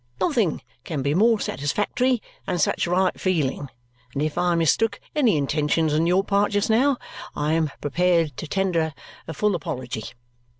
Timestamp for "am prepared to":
7.53-8.47